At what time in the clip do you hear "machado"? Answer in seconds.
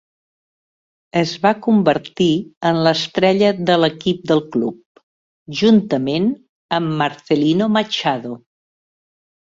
7.79-8.39